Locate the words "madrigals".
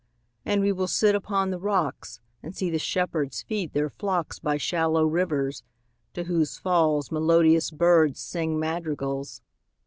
8.59-9.43